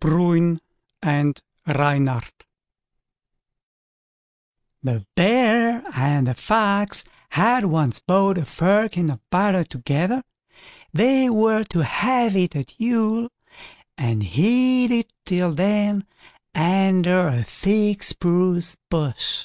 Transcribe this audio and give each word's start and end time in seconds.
BRUIN 0.00 0.58
AND 1.02 1.42
REYNARD 1.66 2.46
The 4.82 5.04
Bear 5.14 5.82
and 5.94 6.26
the 6.28 6.32
Fox 6.34 7.04
had 7.28 7.64
once 7.66 7.98
bought 8.00 8.38
a 8.38 8.46
firkin 8.46 9.10
of 9.10 9.20
butter 9.28 9.64
together; 9.64 10.22
they 10.94 11.28
were 11.28 11.64
to 11.64 11.84
have 11.84 12.34
it 12.36 12.56
at 12.56 12.72
Yule 12.80 13.28
and 13.98 14.22
hid 14.22 14.92
it 14.92 15.12
till 15.26 15.52
then 15.54 16.06
under 16.54 17.28
a 17.28 17.42
thick 17.44 18.02
spruce 18.02 18.76
bush. 18.88 19.44